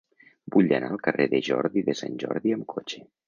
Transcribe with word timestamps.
Vull 0.55 0.71
anar 0.77 0.89
al 0.95 1.01
carrer 1.07 1.27
de 1.35 1.43
Jordi 1.49 1.85
de 1.91 1.97
Sant 2.01 2.17
Jordi 2.25 2.57
amb 2.57 2.69
cotxe. 2.77 3.05